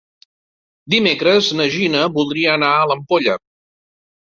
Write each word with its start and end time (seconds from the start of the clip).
Dimecres 0.93 1.51
na 1.59 1.69
Gina 1.77 2.03
voldria 2.17 2.57
anar 2.59 2.73
a 2.81 2.91
l'Ampolla. 2.93 3.39